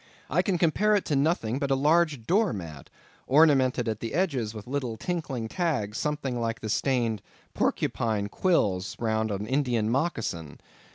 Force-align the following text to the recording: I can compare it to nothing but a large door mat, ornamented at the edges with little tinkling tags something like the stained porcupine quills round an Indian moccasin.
I 0.31 0.41
can 0.41 0.57
compare 0.57 0.95
it 0.95 1.05
to 1.05 1.15
nothing 1.15 1.59
but 1.59 1.69
a 1.69 1.75
large 1.75 2.25
door 2.25 2.53
mat, 2.53 2.89
ornamented 3.27 3.87
at 3.87 3.99
the 3.99 4.15
edges 4.15 4.51
with 4.51 4.65
little 4.65 4.97
tinkling 4.97 5.47
tags 5.47 5.99
something 5.99 6.41
like 6.41 6.61
the 6.61 6.69
stained 6.69 7.21
porcupine 7.53 8.27
quills 8.27 8.95
round 8.97 9.29
an 9.29 9.45
Indian 9.45 9.91
moccasin. 9.91 10.59